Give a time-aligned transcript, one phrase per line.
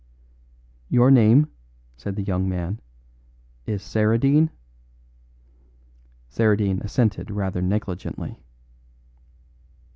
[0.89, 1.47] "Your name,"
[1.95, 2.79] said the young man,
[3.67, 4.49] "is Saradine?"
[6.27, 8.39] Saradine assented rather negligently.